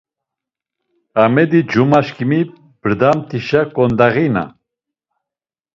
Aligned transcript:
Amedi, 1.23 1.61
cumaşǩimi 1.71 2.41
brdamt̆işa 2.81 3.61
ǩondağina… 3.75 4.43